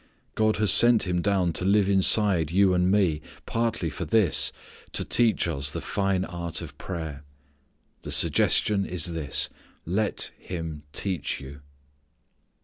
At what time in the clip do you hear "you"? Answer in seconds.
2.49-2.73, 11.39-11.61